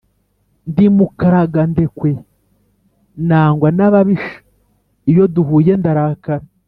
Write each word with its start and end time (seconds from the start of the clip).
ndi 0.69 0.85
mukaragandekwe 0.95 2.11
nangwa 3.27 3.67
n'ababisha 3.77 4.37
iyo 5.11 5.23
duhuye 5.33 5.73
ndarakara! 5.81 6.45